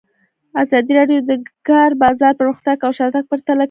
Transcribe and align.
ازادي 0.61 0.91
راډیو 0.99 1.19
د 1.23 1.29
د 1.29 1.31
کار 1.67 1.89
بازار 2.03 2.33
پرمختګ 2.39 2.77
او 2.85 2.91
شاتګ 2.97 3.23
پرتله 3.31 3.49
کړی. 3.55 3.59